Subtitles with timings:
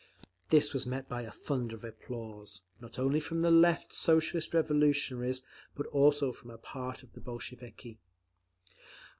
[0.49, 5.43] This was met by a thunder of applause, not only from the Left Socialist Revolutionaries,
[5.75, 7.99] but also from a part of the Bolsheviki.